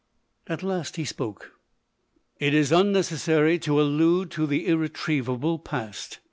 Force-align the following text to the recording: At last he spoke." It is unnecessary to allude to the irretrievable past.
At 0.47 0.63
last 0.63 0.95
he 0.95 1.05
spoke." 1.05 1.51
It 2.39 2.55
is 2.55 2.71
unnecessary 2.71 3.59
to 3.59 3.79
allude 3.79 4.31
to 4.31 4.47
the 4.47 4.65
irretrievable 4.65 5.59
past. 5.59 6.17